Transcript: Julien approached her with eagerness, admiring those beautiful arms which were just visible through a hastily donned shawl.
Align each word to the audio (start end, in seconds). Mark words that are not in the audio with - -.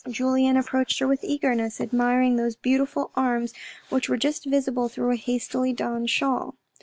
Julien 0.09 0.57
approached 0.57 0.97
her 0.97 1.07
with 1.07 1.23
eagerness, 1.23 1.79
admiring 1.79 2.35
those 2.35 2.55
beautiful 2.55 3.11
arms 3.13 3.53
which 3.89 4.09
were 4.09 4.17
just 4.17 4.47
visible 4.47 4.89
through 4.89 5.11
a 5.11 5.15
hastily 5.15 5.73
donned 5.73 6.09
shawl. 6.09 6.55